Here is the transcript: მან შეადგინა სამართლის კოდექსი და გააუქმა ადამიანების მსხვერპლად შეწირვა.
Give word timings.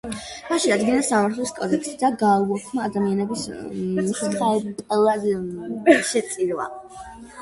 მან 0.51 0.59
შეადგინა 0.61 1.01
სამართლის 1.09 1.51
კოდექსი 1.59 1.93
და 2.03 2.09
გააუქმა 2.23 2.87
ადამიანების 2.89 3.45
მსხვერპლად 4.09 5.31
შეწირვა. 6.13 6.67